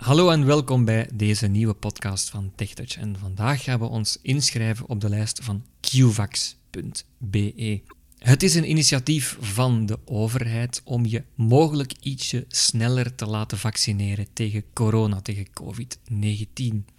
[0.00, 2.96] Hallo en welkom bij deze nieuwe podcast van TechTouch.
[2.96, 7.80] En vandaag gaan we ons inschrijven op de lijst van qvax.be.
[8.18, 14.26] Het is een initiatief van de overheid om je mogelijk ietsje sneller te laten vaccineren
[14.32, 16.92] tegen corona, tegen COVID-19.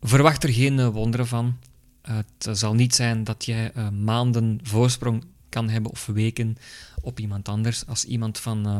[0.00, 1.58] Verwacht er geen wonderen van.
[2.02, 6.56] Het zal niet zijn dat jij eh, maanden voorsprong kan hebben of weken
[7.00, 7.86] op iemand anders.
[7.86, 8.76] Als iemand van eh,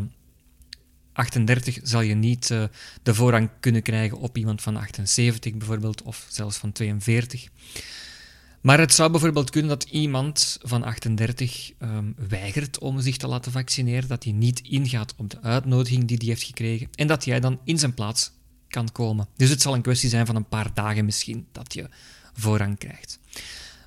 [1.15, 2.65] 38 zal je niet uh,
[3.03, 7.49] de voorrang kunnen krijgen op iemand van 78 bijvoorbeeld, of zelfs van 42.
[8.61, 13.27] Maar het zou bijvoorbeeld kunnen dat iemand van 38 um, ehm, weigert om zich te
[13.27, 17.25] laten vaccineren, dat hij niet ingaat op de uitnodiging die hij heeft gekregen en dat
[17.25, 18.33] jij dan in zijn plaats
[18.69, 19.29] kan komen.
[19.37, 21.89] Dus het zal een kwestie zijn van een paar dagen misschien dat je
[22.33, 23.19] voorrang krijgt.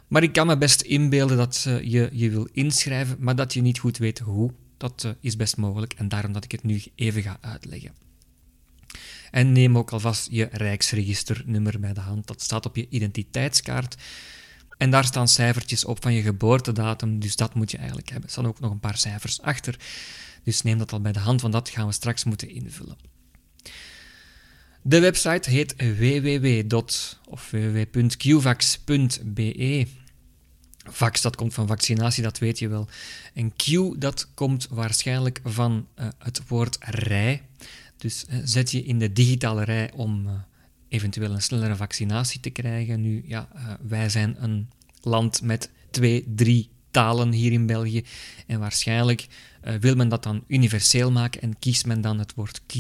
[0.08, 3.62] Maar ik kan me best inbeelden dat uh, je je wil inschrijven, maar dat je
[3.62, 4.52] niet goed weet hoe.
[4.78, 7.92] Dat uh, is best mogelijk en daarom dat ik het nu even ga uitleggen.
[9.32, 12.28] En neem ook alvast je Rijksregisternummer bij de hand.
[12.28, 13.96] Dat staat op je identiteitskaart.
[14.78, 18.26] En daar staan cijfertjes op van je geboortedatum, dus dat moet je eigenlijk hebben.
[18.26, 19.80] Er staan ook nog een paar cijfers achter.
[20.44, 22.98] Dus neem dat al bij de hand, want dat gaan we straks moeten invullen.
[24.82, 26.68] De website heet www.qvax.be.
[30.90, 32.88] Vax, dat komt van vaccinatie, dat weet je wel.
[33.34, 33.66] En Q,
[33.98, 37.42] dat komt waarschijnlijk van uh, het woord rij.
[37.98, 40.32] Dus uh, zet je in de digitale rij om uh,
[40.90, 43.02] eventueel een snellere vaccinatie te krijgen.
[43.02, 43.48] Nu, ja,
[43.82, 44.70] wij zijn een
[45.02, 48.04] land met twee, drie talen hier in België.
[48.48, 49.28] En waarschijnlijk
[49.80, 52.74] wil men dat dan universeel maken en kiest men dan het woord Q,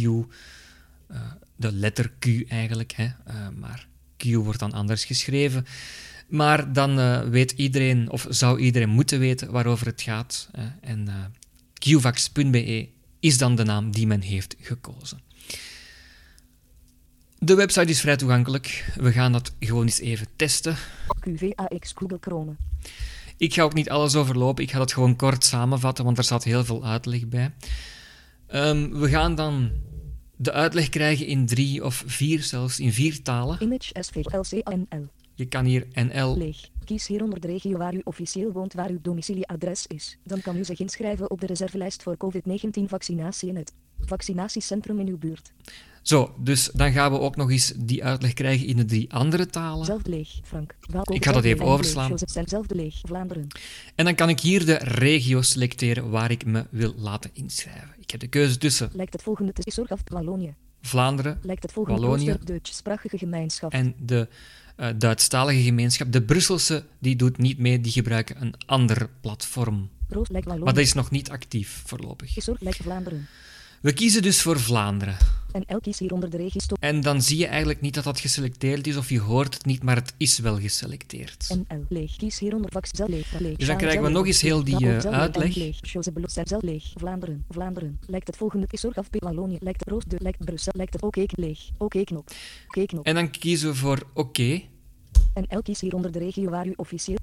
[1.55, 2.91] de letter Q eigenlijk.
[2.91, 3.09] Hè?
[3.51, 5.65] maar Q wordt dan anders geschreven.
[6.27, 10.49] Maar dan uh, weet iedereen, of zou iedereen moeten weten waarover het gaat.
[10.55, 11.13] Uh, en uh,
[11.73, 15.19] qvax.be is dan de naam die men heeft gekozen.
[17.39, 18.93] De website is vrij toegankelijk.
[18.95, 20.75] We gaan dat gewoon eens even testen.
[21.19, 22.55] QVAX Google Chrome.
[23.37, 24.63] Ik ga ook niet alles overlopen.
[24.63, 27.53] Ik ga dat gewoon kort samenvatten, want er staat heel veel uitleg bij.
[28.53, 29.71] Um, we gaan dan
[30.35, 33.61] de uitleg krijgen in drie of vier, zelfs in vier talen.
[33.61, 35.07] Image SVLCNL.
[35.37, 36.37] Je kan hier NL.
[36.37, 36.69] Leeg.
[36.85, 40.17] Kies hieronder de regio waar u officieel woont, waar uw domicilieadres is.
[40.23, 45.07] Dan kan u zich inschrijven op de reservelijst voor COVID-19 vaccinatie in het vaccinatiecentrum in
[45.07, 45.53] uw buurt.
[46.01, 49.45] Zo, dus dan gaan we ook nog eens die uitleg krijgen in de drie andere
[49.45, 49.85] talen.
[49.85, 50.75] Zelfde leeg, Frank.
[50.79, 52.17] Welkom ik ga dat even overslaan.
[52.45, 53.47] Zelfde leeg, Vlaanderen.
[53.95, 57.95] En dan kan ik hier de regio selecteren waar ik me wil laten inschrijven.
[57.99, 58.89] Ik heb de keuze tussen.
[58.93, 60.55] Lijkt het volgende te zorg Wallonië.
[60.81, 63.71] Vlaanderen, Lijkt het volgende Wallonië, Duits-sprachige gemeenschap.
[63.71, 64.27] En de
[64.77, 66.11] uh, Duitsstalige gemeenschap.
[66.11, 69.89] De Brusselse die doet niet mee, die gebruiken een ander platform.
[70.43, 72.33] Maar dat is nog niet actief voorlopig.
[72.61, 73.27] Vlaanderen.
[73.81, 75.17] We kiezen dus voor Vlaanderen.
[75.51, 76.61] En elk kies hieronder de regio.
[76.79, 79.83] En dan zie je eigenlijk niet dat dat geselecteerd is, of je hoort het niet,
[79.83, 81.47] maar het is wel geselecteerd.
[81.49, 82.15] En L leeg.
[82.15, 83.39] Kies hieronder vax leeg.
[83.39, 83.57] leeg.
[83.57, 85.55] Dus dan krijgen we nog eens heel die uh, uitleg.
[85.55, 86.91] Leeg.
[86.95, 87.45] Vlaanderen.
[87.49, 87.99] Vlaanderen.
[88.07, 89.57] Lijkt het volgende is zorg af Wallonië.
[89.59, 90.05] Lijkt Roost.
[90.17, 90.73] Lijkt Brussel.
[90.75, 91.59] Lijkt het oké leeg.
[91.77, 92.29] Oké knop.
[92.67, 93.05] Oké knop.
[93.05, 94.61] En dan kiezen we voor oké.
[95.33, 97.17] En elk kies hieronder de regio waar u officieel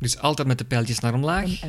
[0.00, 1.60] dus altijd met de pijltjes naar omlaag.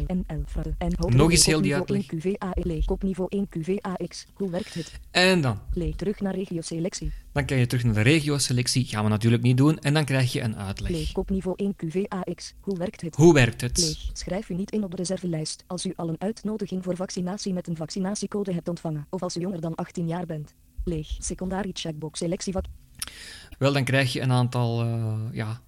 [1.08, 2.88] Nog eens heel die uitleg.
[2.88, 4.26] Op niveau 1 QVAX.
[4.34, 5.00] Hoe werkt het?
[5.12, 5.60] En dan?
[5.74, 7.12] Leeg terug naar regio-selectie.
[7.32, 8.86] Dan kan je terug naar de regio-selectie.
[8.86, 9.80] Gaan we natuurlijk niet doen.
[9.80, 10.92] En dan krijg je een uitleg.
[10.92, 12.54] Leeg op niveau 1 QVAX.
[12.60, 13.16] Hoe werkt het?
[13.16, 13.78] Hoe werkt het?
[13.78, 14.10] Leeg.
[14.14, 17.68] Schrijf u niet in op de reservelijst als u al een uitnodiging voor vaccinatie met
[17.68, 19.08] een vaccinatiecode hebt ontvangen.
[19.10, 20.54] Of als u jonger dan 18 jaar bent.
[20.84, 21.16] Leeg.
[21.20, 22.66] Secondary checkbox selectievak.
[23.58, 25.62] Wel, dan krijg je een aantal uh, ja,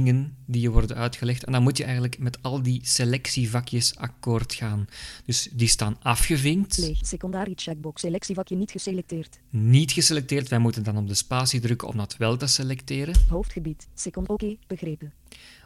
[0.00, 1.44] dingen die je worden uitgelegd.
[1.44, 4.86] En dan moet je eigenlijk met al die selectievakjes akkoord gaan.
[5.24, 6.78] Dus die staan afgevinkt.
[6.78, 9.38] Leeg, secondary checkbox, selectievakje niet geselecteerd.
[9.50, 10.48] Niet geselecteerd.
[10.48, 13.14] Wij moeten dan op de spatie drukken om dat wel te selecteren.
[13.28, 15.12] Hoofdgebied, second, oké, okay, begrepen.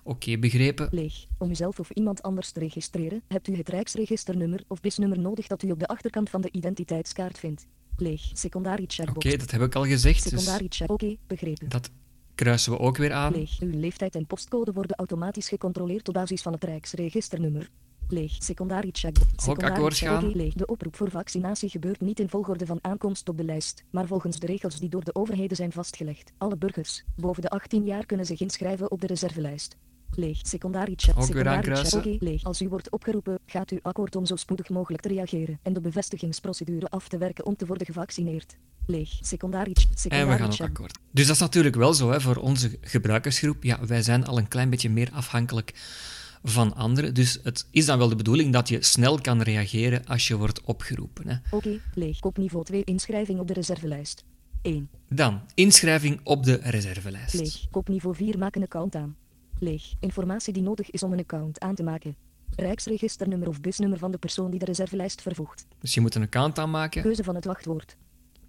[0.02, 0.88] Oké, okay, begrepen.
[0.90, 1.26] Leeg.
[1.38, 5.62] Om uzelf of iemand anders te registreren, hebt u het Rijksregisternummer of BIS-nummer nodig dat
[5.62, 7.66] u op de achterkant van de identiteitskaart vindt.
[7.96, 8.30] Leeg.
[8.32, 9.16] Secondary checkbox.
[9.16, 10.22] Oké, okay, dat heb ik al gezegd.
[10.22, 10.90] Dus secondary dus check.
[10.90, 11.68] Oké, okay, begrepen.
[11.68, 11.90] Dat
[12.38, 13.32] kruisen we ook weer aan.
[13.32, 13.60] Leeg.
[13.60, 17.70] Uw leeftijd en postcode worden automatisch gecontroleerd op basis van het Rijksregisternummer.
[18.08, 18.36] Leeg.
[18.38, 19.16] Secondary check.
[19.48, 20.36] Ook akkoord gaan.
[20.36, 20.54] Leeg.
[20.54, 24.38] De oproep voor vaccinatie gebeurt niet in volgorde van aankomst op de lijst, maar volgens
[24.38, 26.32] de regels die door de overheden zijn vastgelegd.
[26.38, 29.76] Alle burgers boven de 18 jaar kunnen zich inschrijven op de reservelijst.
[30.10, 30.40] Leeg.
[31.96, 32.44] Okay, leeg.
[32.44, 35.80] Als u wordt opgeroepen, gaat u akkoord om zo spoedig mogelijk te reageren en de
[35.80, 38.56] bevestigingsprocedure af te werken om te worden gevaccineerd.
[38.90, 39.18] Leeg.
[39.20, 39.74] Secondary
[40.08, 40.98] En we gaan ook akkoord.
[41.10, 43.62] Dus dat is natuurlijk wel zo hè, voor onze gebruikersgroep.
[43.62, 45.72] Ja, wij zijn al een klein beetje meer afhankelijk
[46.42, 47.14] van anderen.
[47.14, 50.60] Dus het is dan wel de bedoeling dat je snel kan reageren als je wordt
[50.60, 51.42] opgeroepen.
[51.50, 52.22] Oké, okay, leeg.
[52.22, 54.24] Op niveau 2 inschrijving op de reservelijst.
[54.62, 54.88] 1.
[55.08, 57.34] Dan inschrijving op de reservelijst.
[57.34, 57.66] Leeg.
[57.70, 59.16] Kopniveau 4 maak een account aan.
[59.58, 59.92] Leeg.
[60.00, 62.16] Informatie die nodig is om een account aan te maken.
[62.56, 65.66] Rijksregisternummer of busnummer van de persoon die de reservelijst vervoegt.
[65.80, 67.02] Dus je moet een account aanmaken.
[67.02, 67.96] Keuze van het wachtwoord.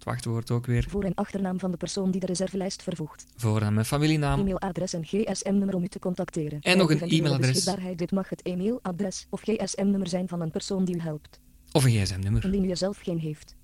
[0.00, 0.86] Het wachtwoord ook weer.
[0.88, 3.26] Voor- en achternaam van de persoon die de reservelijst vervoegt.
[3.36, 4.40] Voornaam en familienaam.
[4.40, 6.60] E-mailadres en gsm-nummer om u te contacteren.
[6.60, 7.64] En nog een e-mailadres.
[7.96, 11.40] Dit mag het e-mailadres of gsm-nummer zijn van een persoon die u helpt.
[11.72, 12.44] Of een gsm-nummer.
[12.44, 13.56] Indien u er zelf geen heeft.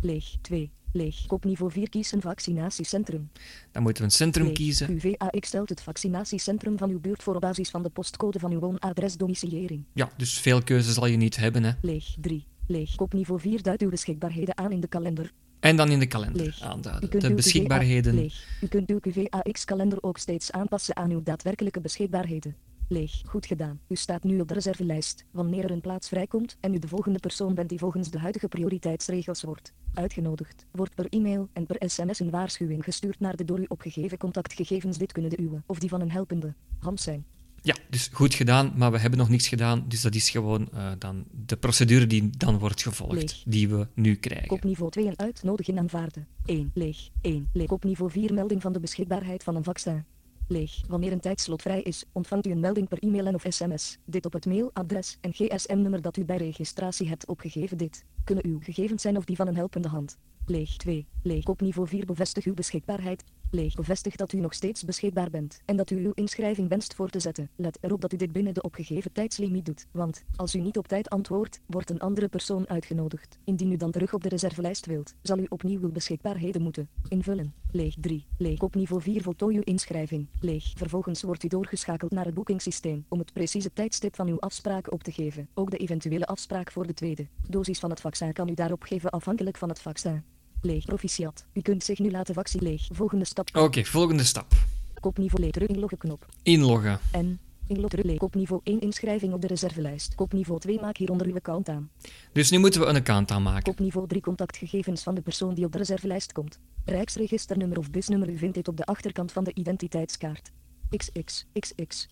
[0.00, 0.34] Leeg.
[0.40, 0.72] 2.
[0.92, 1.26] Leeg.
[1.26, 3.30] Kopniveau 4 kies een vaccinatiecentrum.
[3.72, 4.54] Dan moeten we een centrum Leeg.
[4.54, 4.90] kiezen.
[4.90, 8.58] UVAX stelt het vaccinatiecentrum van uw buurt voor op basis van de postcode van uw
[8.58, 9.84] woonadres domiciliëring.
[9.92, 11.62] Ja, dus veel keuze zal je niet hebben.
[11.64, 11.72] Hè.
[11.82, 12.46] Leeg 3.
[12.66, 12.94] Leeg.
[12.94, 15.32] Kopniveau 4 duidt uw beschikbaarheden aan in de kalender.
[15.64, 16.60] En dan in de kalender Leeg.
[16.60, 17.20] Aanduiden.
[17.20, 18.14] De beschikbaarheden.
[18.14, 18.58] Leeg.
[18.60, 22.56] U kunt uw QVAX-kalender ook steeds aanpassen aan uw daadwerkelijke beschikbaarheden.
[22.88, 23.22] Leeg.
[23.26, 23.80] Goed gedaan.
[23.88, 25.24] U staat nu op de reservelijst.
[25.30, 28.48] Wanneer er een plaats vrijkomt en u de volgende persoon bent die volgens de huidige
[28.48, 33.58] prioriteitsregels wordt uitgenodigd, wordt per e-mail en per sms een waarschuwing gestuurd naar de door
[33.58, 34.98] u opgegeven contactgegevens.
[34.98, 37.24] Dit kunnen de uwe of die van een helpende hand zijn.
[37.64, 39.84] Ja, dus goed gedaan, maar we hebben nog niks gedaan.
[39.88, 43.42] Dus dat is gewoon eh, dan de procedure die dan wordt gevolgd, Leeg.
[43.46, 44.48] die we nu krijgen.
[44.48, 46.26] Kopniveau 2 en uitnodiging aanvaarden.
[46.44, 46.70] 1.
[46.74, 47.08] Leeg.
[47.20, 47.48] 1.
[47.52, 47.66] Leeg.
[47.66, 50.04] Kopniveau 4 melding van de beschikbaarheid van een vaccin.
[50.48, 50.80] Leeg.
[50.88, 53.98] Wanneer een tijdslot vrij is, ontvangt u een melding per e-mail en of sms.
[54.04, 57.78] Dit op het mailadres en gsm-nummer dat u bij registratie hebt opgegeven.
[57.78, 60.18] Dit kunnen uw gegevens zijn of die van een helpende hand.
[60.46, 61.06] Leeg 2.
[61.22, 61.44] Leeg.
[61.44, 63.24] Kopniveau 4 bevestig uw beschikbaarheid.
[63.54, 63.74] Leeg.
[63.74, 67.20] Bevestig dat u nog steeds beschikbaar bent en dat u uw inschrijving wenst voor te
[67.20, 67.50] zetten.
[67.56, 70.88] Let erop dat u dit binnen de opgegeven tijdslimiet doet, want als u niet op
[70.88, 73.38] tijd antwoordt, wordt een andere persoon uitgenodigd.
[73.44, 77.54] Indien u dan terug op de reservelijst wilt, zal u opnieuw uw beschikbaarheden moeten invullen.
[77.70, 78.26] Leeg 3.
[78.38, 78.60] Leeg.
[78.60, 80.28] Op niveau 4 voltooi uw inschrijving.
[80.40, 80.72] Leeg.
[80.76, 85.02] Vervolgens wordt u doorgeschakeld naar het boekingssysteem om het precieze tijdstip van uw afspraak op
[85.02, 85.48] te geven.
[85.54, 89.10] Ook de eventuele afspraak voor de tweede dosis van het vaccin kan u daarop geven
[89.10, 90.24] afhankelijk van het vaccin.
[90.64, 90.84] Leeg.
[90.84, 91.44] Proficiat.
[91.52, 92.88] U kunt zich nu laten vaccin leeg.
[92.92, 93.56] Volgende stap.
[93.56, 94.52] Oké, volgende stap.
[95.00, 95.68] Kopniveau leeg.
[95.68, 96.26] Inloggen knop.
[96.42, 96.98] Inloggen.
[97.12, 98.18] En inlog terug leeg.
[98.18, 100.14] Kopniveau 1 inschrijving op de reservelijst.
[100.14, 101.90] Kopniveau 2 maak hieronder uw account aan.
[102.32, 103.62] Dus nu moeten we een account aanmaken.
[103.62, 106.58] Kopniveau 3 contactgegevens van de persoon die op de reservelijst komt.
[106.84, 108.28] Rijksregisternummer of busnummer.
[108.28, 110.50] U vindt dit op de achterkant van de identiteitskaart.
[110.96, 112.06] XX, XX,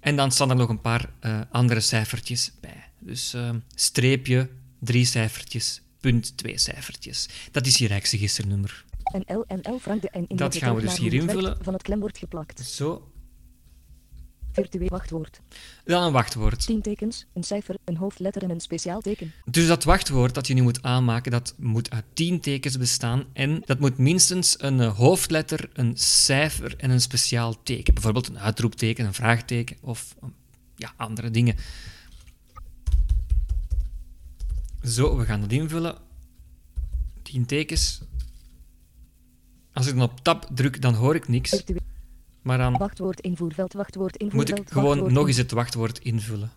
[0.00, 2.84] En dan staan er nog een paar eh, andere cijfertjes bij.
[2.98, 4.48] Dus eh, streepje,
[4.78, 7.28] drie cijfertjes, punt, twee cijfertjes.
[7.50, 8.84] Dat is je rijksregisternummer.
[9.02, 11.56] En L en L frank de en in Dat gaan we dus hier invullen.
[11.60, 12.60] Van het klembord geplakt.
[12.60, 13.10] Zo.
[14.56, 15.40] Virtueel wachtwoord.
[15.84, 16.66] Dan een wachtwoord.
[16.66, 19.32] 10 tekens, een cijfer, een hoofdletter en een speciaal teken.
[19.44, 23.24] Dus dat wachtwoord dat je nu moet aanmaken, dat moet uit 10 tekens bestaan.
[23.32, 27.94] En dat moet minstens een hoofdletter, een cijfer en een speciaal teken.
[27.94, 30.34] Bijvoorbeeld een uitroepteken, een vraagteken of um,
[30.76, 31.56] ja, andere dingen.
[34.84, 35.98] Zo, we gaan dat invullen.
[37.22, 38.00] 10 tekens.
[39.72, 41.50] Als ik dan op tab druk, dan hoor ik niks.
[41.50, 41.80] Virtueel
[42.46, 44.58] Maar dan wachtwoord invoerveld, wachtwoord moet invoerveld.
[44.58, 46.50] ik gewoon wachtwoord nog eens het wachtwoord invullen.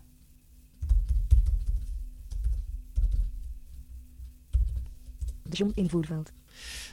[5.44, 6.32] in- John invoerveld.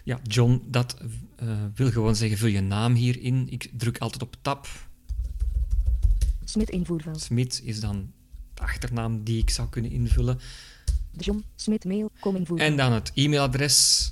[0.03, 0.97] Ja, John, dat
[1.35, 3.47] eh, wil gewoon zeggen, vul je naam hierin.
[3.49, 4.67] Ik druk altijd op tab.
[6.43, 7.21] Smit invoerveld.
[7.21, 8.11] Smit is dan
[8.53, 10.39] de achternaam die ik zou kunnen invullen.
[11.11, 12.69] John, Smit mail, kom invoerveld.
[12.69, 14.11] En dan het e-mailadres.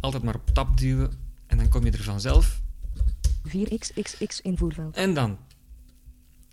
[0.00, 1.24] Altijd maar op tab duwen
[1.56, 2.60] en dan kom je er vanzelf.
[3.48, 4.96] 4xxx invoerveld.
[4.96, 5.38] En dan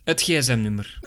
[0.04, 1.00] het gsm-nummer.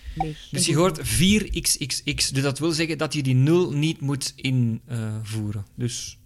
[0.51, 2.33] Dus je hoort 4xxx.
[2.33, 5.67] Dus dat wil zeggen dat je die 0 niet moet invoeren.
[5.75, 6.19] dus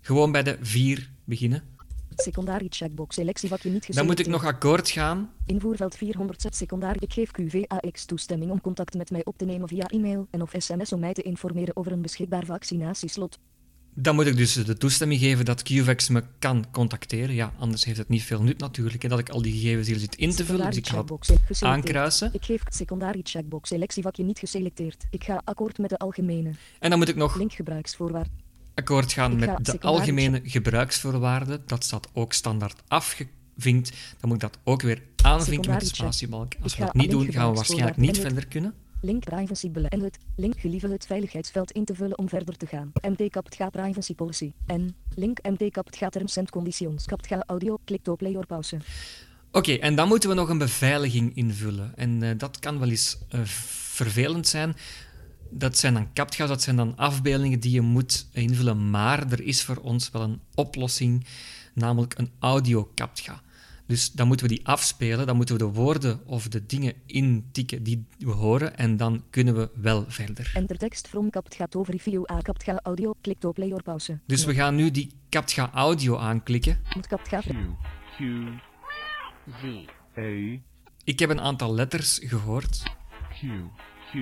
[0.00, 1.62] gewoon bij de 4 beginnen.
[2.16, 4.26] Secondari checkbox selectievakje niet Dan geselecteerd.
[4.26, 5.30] moet ik nog akkoord gaan.
[5.46, 6.98] Invoerveld 400 secondari.
[7.00, 10.52] Ik geef QVAX toestemming om contact met mij op te nemen via e-mail en of
[10.58, 13.38] sms om mij te informeren over een beschikbaar vaccinatieslot.
[13.94, 17.34] Dan moet ik dus de toestemming geven dat QVAX me kan contacteren.
[17.34, 19.02] Ja, anders heeft het niet veel nut natuurlijk.
[19.02, 20.66] Hè, dat ik al die gegevens hier zit in te vullen.
[20.66, 21.04] Dus ik ga
[21.60, 22.30] aankruisen.
[22.32, 25.04] Ik geef secondari checkbox selectievakje niet geselecteerd.
[25.10, 28.32] Ik ga akkoord met de algemene En dan moet ik nog link gebruiksvoorwaarden.
[28.74, 31.62] akkoord gaan ga met de algemene gebruiksvoorwaarden.
[31.66, 33.90] Dat staat ook standaard afgevinkt.
[34.20, 36.52] Dan moet ik dat ook weer aanvinken met de spatiebalk.
[36.62, 38.74] Als we dat niet doen, gaan we waarschijnlijk niet verder kunnen.
[39.04, 39.92] Link privacy beleid.
[39.92, 42.92] En het link gelieve het veiligheidsveld in te vullen om verder te gaan.
[43.08, 44.52] MT kapt ga privacy policy.
[44.66, 47.06] En link MT kapt ga terms and conditions.
[47.06, 47.78] Kapt ga audio.
[47.84, 48.76] Klik op play or pauze.
[49.52, 51.92] Oké, en dan moeten we nog een beveiliging invullen.
[51.96, 54.76] En eh, dat kan wel eens eh, vervelend zijn.
[55.50, 58.90] Dat zijn dan captcha's, dat zijn dan afbeeldingen die je moet invullen.
[58.90, 61.26] Maar er is voor ons wel een oplossing.
[61.74, 63.42] namelijk een audio-captcha.
[63.92, 67.82] Dus dan moeten we die afspelen, dan moeten we de woorden of de dingen intikken
[67.82, 70.50] die we horen en dan kunnen we wel verder.
[70.54, 73.14] Enter tekst from CaptCha to review a CaptCha audio.
[73.20, 74.20] Klik op play or pauze.
[74.26, 76.78] Dus we gaan nu die CaptCha audio aanklikken.
[76.94, 77.50] Moet CaptCha Q
[78.16, 78.20] Q
[79.60, 79.64] Z
[80.18, 80.60] A
[81.04, 82.82] Ik heb een aantal letters gehoord.
[83.28, 83.46] Q
[84.10, 84.16] Q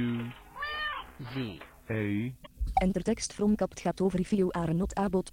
[1.18, 1.36] Z
[1.90, 2.30] A
[2.72, 5.32] Enter tekst from CaptCha to review a not abot.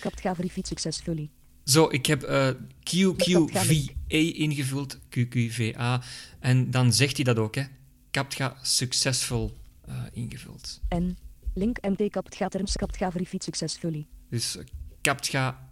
[0.00, 1.30] CaptCha verified successfully.
[1.64, 2.48] Zo, ik heb eh,
[2.82, 6.02] QQVA ingevuld, QQVA,
[6.40, 7.62] en dan zegt hij dat ook, hè.
[8.10, 10.80] CaptCha successful eh, ingevuld.
[10.88, 11.16] En
[11.54, 14.06] link MT CaptCha terms CaptCha verified successfully.
[14.28, 14.64] Dus eh,
[15.00, 15.68] CaptCha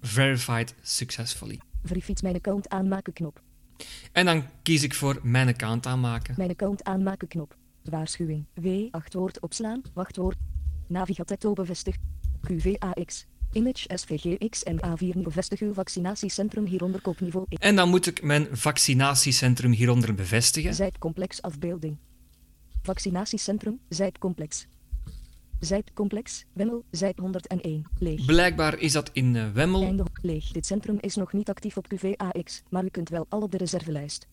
[0.00, 1.60] verified successfully.
[1.84, 3.42] Verified mijn account aanmaken knop.
[4.12, 6.34] En dan kies ik voor mijn account aanmaken.
[6.36, 7.56] Mijn account aanmaken knop.
[7.82, 8.44] Waarschuwing.
[8.54, 8.68] W.
[8.90, 9.82] 8 woord opslaan.
[9.94, 10.36] Wachtwoord.
[10.88, 11.98] Navigatetto bevestigd.
[12.40, 13.26] QVAX.
[13.54, 17.60] Image SVGX en A4 bevestig uw vaccinatiecentrum hieronder koopniveau 1.
[17.60, 20.74] En dan moet ik mijn vaccinatiecentrum hieronder bevestigen.
[20.74, 21.96] Zijpcomplex afbeelding.
[22.82, 24.66] Vaccinatiecentrum, Zijpcomplex.
[25.60, 28.24] Zijpcomplex, Wemmel, Zijp 101, leeg.
[28.24, 29.82] Blijkbaar is dat in eh, Wemmel.
[29.82, 30.52] Einde, leeg.
[30.52, 33.56] Dit centrum is nog niet actief op QVAX, maar u kunt wel al op de
[33.56, 34.26] reservelijst.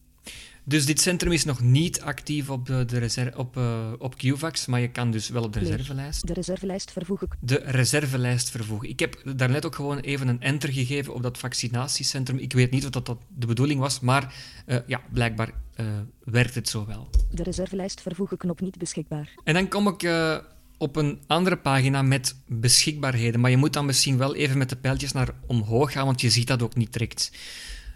[0.64, 4.66] Dus dit centrum is nog niet actief op, de, de reser- op, eh, op QVAX,
[4.66, 6.28] maar je kan dus wel op de reservelijst.
[6.28, 7.36] De reservelijst vervoeg ik.
[7.40, 8.90] De reservelijst vervoegen.
[8.90, 12.38] Ik heb daarnet ook gewoon even een enter gegeven op dat vaccinatiecentrum.
[12.38, 14.34] Ik weet niet of dat, dat de bedoeling was, maar
[14.66, 15.86] eh, ja, blijkbaar eh,
[16.24, 17.10] werkt het zo wel.
[17.32, 19.30] De reservelijst vervoegen knop niet beschikbaar.
[19.44, 20.38] En dan kom ik eh,
[20.78, 23.40] op een andere pagina met beschikbaarheden.
[23.40, 26.30] Maar je moet dan misschien wel even met de pijltjes naar omhoog gaan, want je
[26.30, 27.32] ziet dat ook niet direct.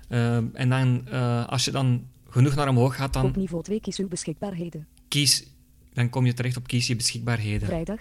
[0.07, 3.97] Eh, en dan, eh, als je dan genoeg naar omhoog gaat, dan, Koopniveau 2 kies
[3.97, 4.87] uw beschikbaarheden.
[5.07, 5.47] kies,
[5.93, 7.67] dan kom je terecht op kies je beschikbaarheden.
[7.67, 7.99] Vrijdag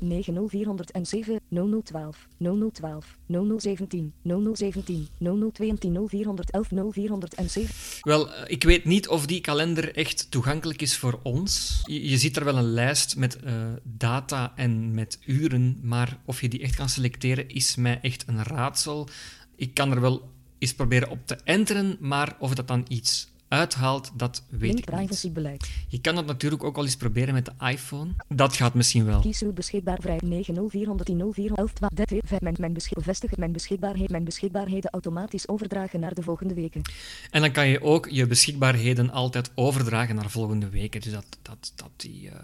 [0.00, 1.40] 90407
[1.84, 2.28] 0012
[2.72, 3.16] 0012
[3.58, 10.82] 0017 0017 0022 0411 0407 Wel, eh, ik weet niet of die kalender echt toegankelijk
[10.82, 11.82] is voor ons.
[11.84, 16.40] Je, je ziet er wel een lijst met eh, data en met uren, maar of
[16.40, 19.08] je die echt kan selecteren is mij echt een raadsel.
[19.54, 24.10] Ik kan er wel eens proberen op te enteren, maar of dat dan iets uithaalt,
[24.14, 24.96] dat weet Link ik niet.
[24.96, 25.70] privacybeleid.
[25.88, 28.10] Je kan dat natuurlijk ook al eens proberen met de iPhone.
[28.28, 29.20] Dat gaat misschien wel.
[29.20, 34.90] Kies uw beschikbaar vrij 90410 0411 12 mijn, mijn beschik bevestigen mijn beschikbaarheid mijn beschikbaarheden
[34.90, 36.82] automatisch overdragen naar de volgende weken.
[37.30, 41.00] En dan kan je ook je beschikbaarheden altijd overdragen naar volgende weken.
[41.00, 42.36] Dus dat dat, dat, die, eh,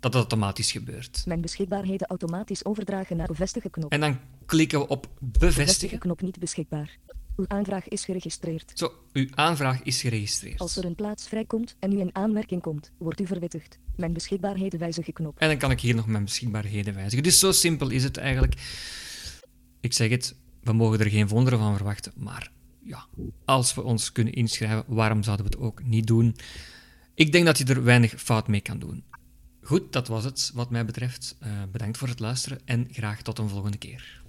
[0.00, 1.22] dat automatisch gebeurt.
[1.26, 3.92] Mijn beschikbaarheden automatisch overdragen naar bevestigen knop.
[3.92, 5.98] En dan klikken we op Bevestigen bevestigen.
[5.98, 6.98] knop niet beschikbaar.
[7.36, 8.72] Uw aanvraag is geregistreerd.
[8.74, 10.58] Zo, uw aanvraag is geregistreerd.
[10.58, 13.78] Als er een plaats vrijkomt en u in aanmerking komt, wordt u verwittigd.
[13.96, 15.38] Mijn beschikbaarheden wijzigen knop.
[15.38, 17.22] En dan kan ik hier nog mijn beschikbaarheden wijzigen.
[17.22, 18.54] Dus zo simpel is het eigenlijk.
[19.80, 22.12] Ik zeg het, we mogen er geen wonderen van verwachten.
[22.16, 22.50] Maar
[22.82, 23.06] ja,
[23.44, 26.36] als we ons kunnen inschrijven, waarom zouden we het ook niet doen?
[27.14, 29.04] Ik denk dat je er weinig fout mee kan doen.
[29.62, 31.36] Goed, dat was het wat mij betreft.
[31.40, 34.24] Eh, bedankt voor het luisteren en graag tot een volgende keer.